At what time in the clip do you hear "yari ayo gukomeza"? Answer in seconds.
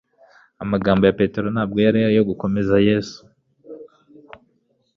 1.85-2.83